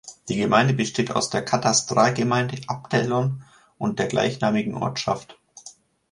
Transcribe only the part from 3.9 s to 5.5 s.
der gleichnamigen Ortschaft.